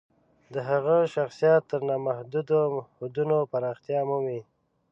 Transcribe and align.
د 0.53 0.55
هغه 0.69 0.97
شخصیت 1.15 1.61
تر 1.71 1.81
نامحدودو 1.89 2.61
حدونو 2.97 3.35
پراختیا 3.51 3.99
مومي. 4.09 4.41